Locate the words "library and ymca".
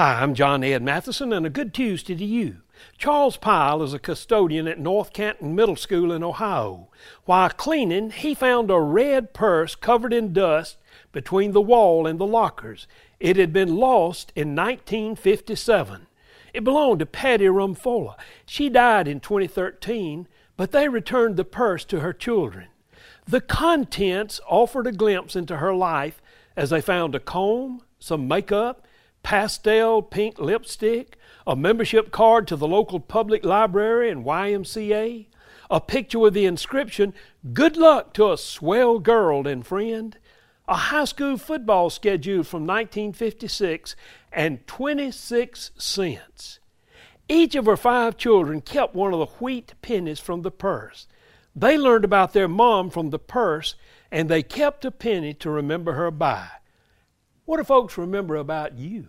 33.44-35.26